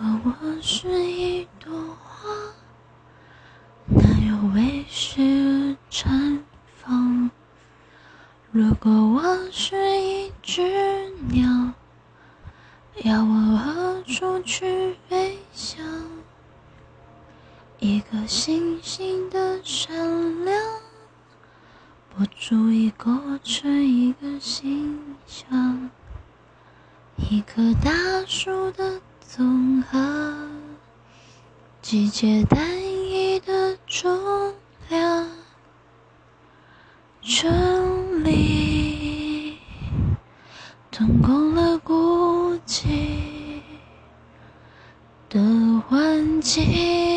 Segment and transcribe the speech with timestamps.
[0.00, 1.70] 果我是一朵
[2.02, 2.30] 花，
[3.86, 6.40] 哪有为谁而绽
[6.74, 7.30] 放？
[8.50, 10.62] 如果我是一只
[11.28, 11.74] 鸟，
[13.04, 15.84] 要我何处去飞翔？
[17.78, 20.58] 一颗星星的闪亮，
[22.08, 23.12] 不足以构
[23.44, 25.90] 成一个形象。
[27.30, 27.90] 一棵大
[28.26, 28.89] 树的
[29.90, 29.98] 和，
[31.82, 34.54] 季节单一的重
[34.88, 35.28] 量，
[37.20, 39.58] 整理，
[40.92, 43.60] 腾空了孤寂
[45.28, 45.40] 的
[45.88, 47.10] 环境。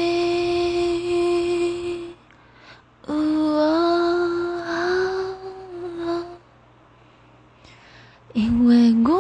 [8.36, 9.12] 因为孤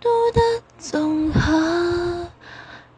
[0.00, 0.40] 独的
[0.78, 2.26] 总和，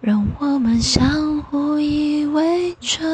[0.00, 3.04] 让我我们相互依偎着，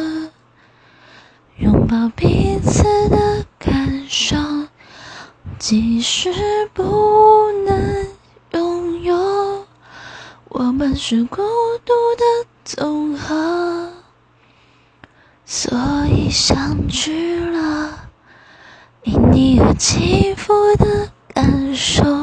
[1.57, 4.37] 拥抱彼此的感受。
[5.59, 6.31] 即使
[6.73, 8.07] 不能
[8.53, 9.67] 拥有，
[10.49, 11.43] 我们是孤
[11.85, 13.95] 独的总和，
[15.45, 18.11] 所以相聚了，
[19.03, 22.20] 因你而起伏的感受。